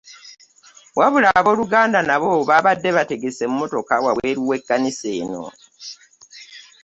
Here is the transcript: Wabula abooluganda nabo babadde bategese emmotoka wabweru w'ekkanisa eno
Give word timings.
Wabula 0.99 1.29
abooluganda 1.39 1.99
nabo 2.03 2.29
babadde 2.49 2.89
bategese 2.97 3.41
emmotoka 3.47 3.93
wabweru 4.05 4.41
w'ekkanisa 4.49 5.07
eno 5.21 5.43